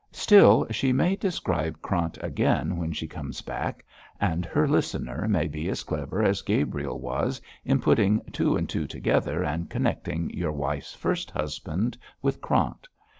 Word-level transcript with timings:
Still, 0.13 0.65
she 0.71 0.91
may 0.91 1.15
describe 1.15 1.79
Krant 1.83 2.17
again 2.23 2.77
when 2.77 2.91
she 2.91 3.05
comes 3.07 3.41
back, 3.41 3.85
and 4.19 4.45
her 4.47 4.67
listener 4.67 5.27
may 5.27 5.47
be 5.47 5.69
as 5.69 5.83
clever 5.83 6.23
as 6.23 6.41
Gabriel 6.41 6.99
was 6.99 7.39
in 7.63 7.79
putting 7.79 8.19
two 8.31 8.57
and 8.57 8.67
two 8.67 8.87
together, 8.87 9.43
and 9.43 9.69
connecting 9.69 10.31
your 10.31 10.53
wife's 10.53 10.95
first 10.95 11.29
husband 11.29 11.99
with 12.19 12.41
Krant. 12.41 12.87